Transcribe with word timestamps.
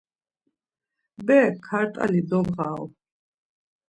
Berek 1.25 1.55
kart̆ali 1.67 2.21
doğaru. 2.29 2.87